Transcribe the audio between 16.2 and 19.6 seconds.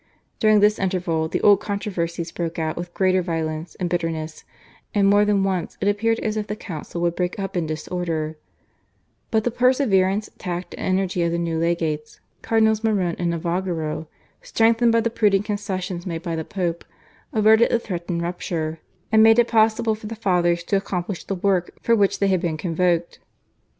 by the Pope, averted the threatened rupture, and made it